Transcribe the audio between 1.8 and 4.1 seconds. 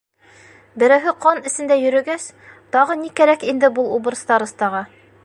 йөрөгәс, тағы ни кәрәк инде был